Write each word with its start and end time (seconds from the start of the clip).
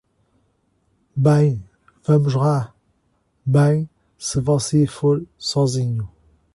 Bem, 1.15 1.63
vamos 2.03 2.33
lá, 2.33 2.73
bem, 3.45 3.87
se 4.17 4.41
você 4.41 4.87
for 4.87 5.23
sozinho. 5.37 6.09